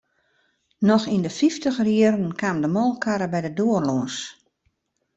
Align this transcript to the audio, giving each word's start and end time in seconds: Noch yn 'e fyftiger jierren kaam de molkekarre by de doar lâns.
Noch 0.87 1.05
yn 1.15 1.27
'e 1.27 1.31
fyftiger 1.39 1.87
jierren 1.93 2.31
kaam 2.41 2.57
de 2.63 2.69
molkekarre 2.75 3.27
by 3.33 3.39
de 3.45 3.51
doar 3.59 3.83
lâns. 3.87 4.15